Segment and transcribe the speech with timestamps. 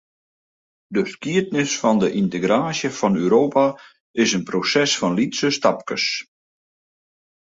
[0.95, 3.65] De skiednis fan de yntegraasje fan Europa
[4.23, 6.05] is in proses fan lytse stapkes.